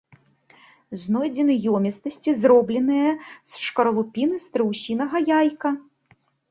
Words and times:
Знойдзены 1.01 1.57
ёмістасці, 1.79 2.35
зробленыя 2.41 3.11
з 3.51 3.63
шкарлупіны 3.67 4.35
страусінага 4.49 5.17
яйка. 5.39 5.69